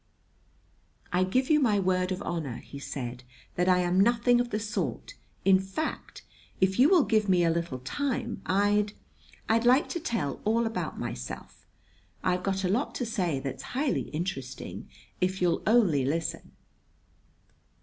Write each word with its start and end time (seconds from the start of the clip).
"I 1.13 1.23
give 1.23 1.51
you 1.51 1.59
my 1.59 1.79
word 1.79 2.11
of 2.11 2.23
honor," 2.23 2.55
he 2.57 2.79
said, 2.79 3.23
"that 3.53 3.69
I 3.69 3.81
am 3.81 3.99
nothing 3.99 4.41
of 4.41 4.49
the 4.49 4.59
sort; 4.59 5.13
in 5.45 5.59
fact, 5.59 6.23
if 6.59 6.79
you 6.79 6.89
will 6.89 7.03
give 7.03 7.29
me 7.29 7.43
a 7.43 7.51
little 7.51 7.77
time 7.77 8.41
I'd 8.47 8.93
I'd 9.47 9.63
like 9.63 9.89
to 9.89 9.99
tell 9.99 10.41
all 10.43 10.65
about 10.65 10.97
myself. 10.97 11.67
I've 12.23 12.41
got 12.41 12.63
a 12.63 12.67
lot 12.67 12.95
to 12.95 13.05
say 13.05 13.39
that's 13.39 13.61
highly 13.77 14.09
interesting, 14.09 14.89
if 15.19 15.39
you'll 15.39 15.61
only 15.67 16.03
listen." 16.03 16.53